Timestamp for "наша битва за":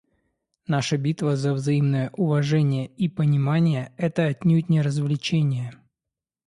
0.65-1.53